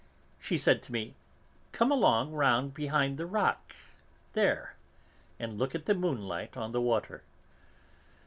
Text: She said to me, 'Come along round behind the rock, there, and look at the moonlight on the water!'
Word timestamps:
She 0.39 0.57
said 0.57 0.81
to 0.81 0.91
me, 0.91 1.13
'Come 1.73 1.91
along 1.91 2.31
round 2.31 2.73
behind 2.73 3.19
the 3.19 3.27
rock, 3.27 3.75
there, 4.33 4.75
and 5.37 5.59
look 5.59 5.75
at 5.75 5.85
the 5.85 5.93
moonlight 5.93 6.57
on 6.57 6.71
the 6.71 6.81
water!' 6.81 7.21